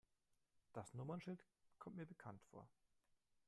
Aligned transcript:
Das 0.73 0.95
Nummernschild 0.95 1.45
kommt 1.77 1.95
mir 1.95 2.07
bekannt 2.07 2.41
vor. 2.45 2.67